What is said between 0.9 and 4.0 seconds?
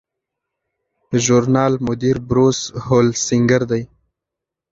د ژورنال مدیر بروس هولسینګر دی.